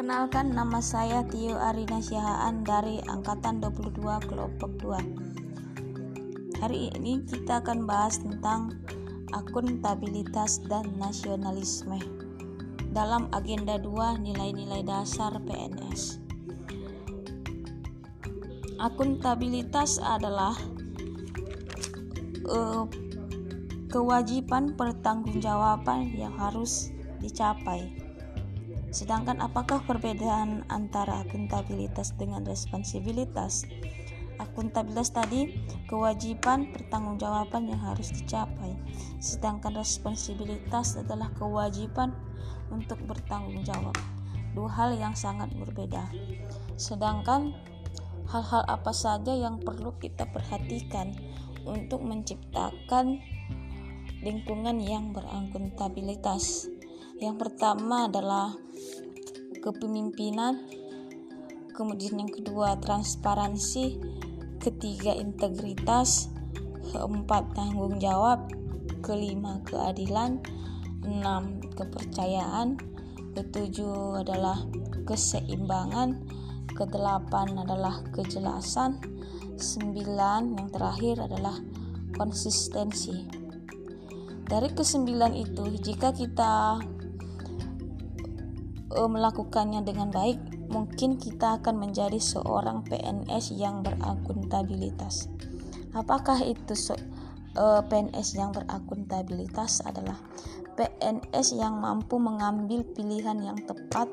[0.00, 4.00] Perkenalkan nama saya Tio Arina Syahaan dari Angkatan 22
[4.32, 8.80] Kelompok 2 Hari ini kita akan bahas tentang
[9.36, 12.00] akuntabilitas dan nasionalisme
[12.96, 16.16] dalam agenda 2 nilai-nilai dasar PNS
[18.80, 20.56] Akuntabilitas adalah
[22.48, 22.88] uh,
[23.92, 26.88] kewajiban pertanggungjawaban yang harus
[27.20, 28.09] dicapai
[28.90, 33.62] Sedangkan apakah perbedaan antara akuntabilitas dengan responsibilitas?
[34.42, 35.52] Akuntabilitas tadi
[35.86, 38.72] kewajiban pertanggungjawaban yang harus dicapai,
[39.22, 42.16] sedangkan responsibilitas adalah kewajiban
[42.72, 43.94] untuk bertanggung jawab.
[44.56, 46.10] Dua hal yang sangat berbeda.
[46.74, 47.54] Sedangkan
[48.26, 51.14] hal-hal apa saja yang perlu kita perhatikan
[51.68, 53.20] untuk menciptakan
[54.24, 56.66] lingkungan yang berakuntabilitas.
[57.20, 58.56] Yang pertama adalah
[59.60, 60.64] kepemimpinan,
[61.76, 64.00] kemudian yang kedua transparansi,
[64.60, 66.28] ketiga integritas,
[66.92, 68.50] keempat tanggung jawab,
[69.00, 70.40] kelima keadilan,
[71.04, 72.76] enam kepercayaan,
[73.32, 74.64] ketujuh adalah
[75.08, 76.20] keseimbangan,
[76.76, 79.00] kedelapan adalah kejelasan,
[79.56, 81.56] sembilan yang terakhir adalah
[82.16, 83.40] konsistensi.
[84.50, 86.82] Dari kesembilan itu, jika kita
[88.94, 95.30] uh, melakukannya dengan baik, mungkin kita akan menjadi seorang PNS yang berakuntabilitas.
[95.94, 96.94] Apakah itu so,
[97.58, 100.18] uh, PNS yang berakuntabilitas adalah
[100.78, 104.06] PNS yang mampu mengambil pilihan yang tepat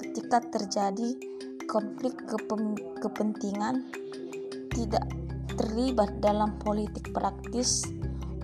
[0.00, 1.14] ketika terjadi
[1.70, 2.18] konflik
[2.98, 3.86] kepentingan,
[4.74, 5.06] tidak
[5.54, 7.86] terlibat dalam politik praktis,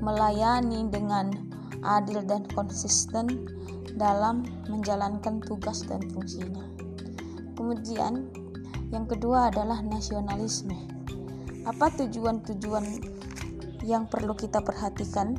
[0.04, 1.32] melayani dengan
[1.86, 3.46] adil dan konsisten,
[3.96, 6.62] dalam menjalankan tugas dan fungsinya.
[7.56, 8.28] Kemudian,
[8.92, 10.76] yang kedua adalah nasionalisme.
[11.64, 12.84] Apa tujuan-tujuan
[13.82, 15.34] yang perlu kita perhatikan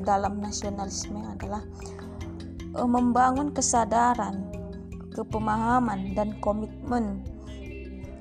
[0.00, 1.60] dalam nasionalisme adalah
[2.72, 4.46] e, membangun kesadaran,
[5.12, 7.26] kepemahaman, dan komitmen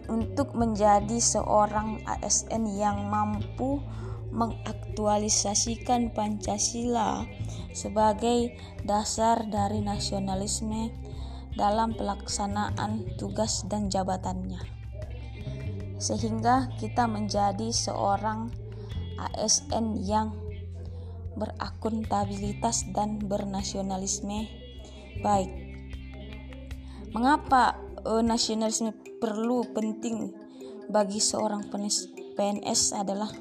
[0.09, 3.79] untuk menjadi seorang ASN yang mampu
[4.35, 7.23] mengaktualisasikan Pancasila
[7.75, 8.55] sebagai
[8.87, 10.95] dasar dari nasionalisme
[11.59, 14.59] dalam pelaksanaan tugas dan jabatannya.
[15.99, 18.51] Sehingga kita menjadi seorang
[19.15, 20.35] ASN yang
[21.35, 24.47] berakuntabilitas dan bernasionalisme
[25.19, 25.51] baik.
[27.15, 30.35] Mengapa uh, nasionalisme perlu penting
[30.91, 31.67] bagi seorang
[32.35, 33.31] PNS adalah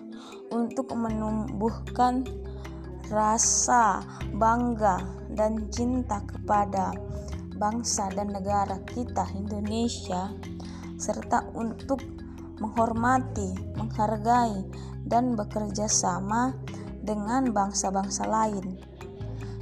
[0.54, 2.22] untuk menumbuhkan
[3.14, 4.02] rasa
[4.34, 4.98] bangga
[5.30, 6.90] dan cinta kepada
[7.54, 10.34] bangsa dan negara kita Indonesia
[10.98, 12.02] serta untuk
[12.58, 14.66] menghormati, menghargai
[15.06, 16.54] dan bekerja sama
[17.02, 18.78] dengan bangsa-bangsa lain.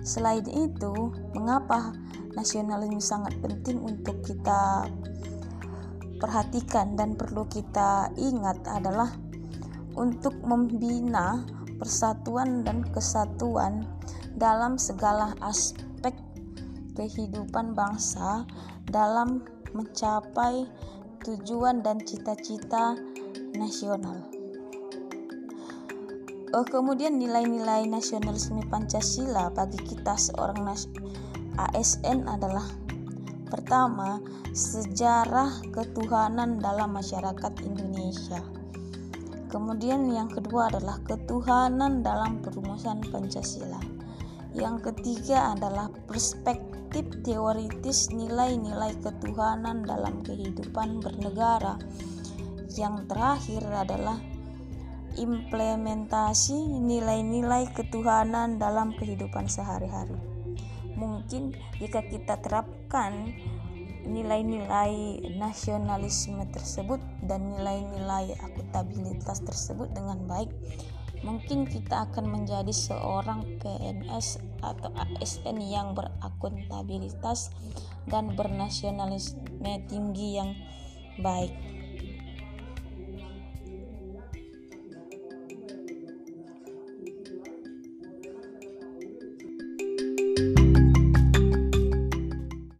[0.02, 1.94] Selain itu, mengapa
[2.32, 4.88] nasionalisme sangat penting untuk kita
[6.22, 9.10] perhatikan dan perlu kita ingat adalah
[9.98, 11.42] untuk membina
[11.82, 13.82] persatuan dan kesatuan
[14.38, 16.14] dalam segala aspek
[16.94, 18.46] kehidupan bangsa
[18.86, 19.42] dalam
[19.74, 20.70] mencapai
[21.26, 22.94] tujuan dan cita-cita
[23.58, 24.22] nasional.
[26.54, 30.62] Oh, kemudian nilai-nilai nasionalisme Pancasila bagi kita seorang
[31.58, 32.68] ASN adalah
[33.50, 34.22] pertama,
[34.54, 38.61] sejarah ketuhanan dalam masyarakat Indonesia.
[39.52, 43.84] Kemudian yang kedua adalah ketuhanan dalam perumusan Pancasila.
[44.56, 51.76] Yang ketiga adalah perspektif teoritis nilai-nilai ketuhanan dalam kehidupan bernegara.
[52.72, 54.16] Yang terakhir adalah
[55.20, 60.16] implementasi nilai-nilai ketuhanan dalam kehidupan sehari-hari.
[60.96, 63.36] Mungkin jika kita terapkan
[64.06, 70.50] nilai-nilai nasionalisme tersebut dan nilai-nilai akuntabilitas tersebut dengan baik
[71.22, 77.54] mungkin kita akan menjadi seorang PNS atau ASN yang berakuntabilitas
[78.10, 80.50] dan bernasionalisme tinggi yang
[81.22, 81.54] baik